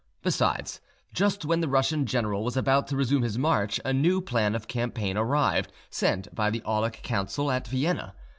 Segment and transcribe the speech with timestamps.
[0.23, 0.81] Besides,
[1.13, 4.67] just when the Russian general was about to resume his march, a new plan of
[4.67, 8.15] campaign arrived, sent by the Aulic Council at Vienna.